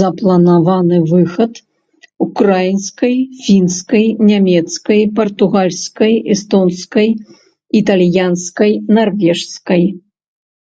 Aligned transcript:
Запланаваны 0.00 0.98
выхад 1.12 1.54
ўкраінскай, 2.26 3.16
фінскай, 3.46 4.06
нямецкай, 4.30 5.00
партугальскай, 5.16 6.14
эстонскай, 6.34 7.10
італьянскай, 7.80 8.72
нарвежскай. 9.00 9.84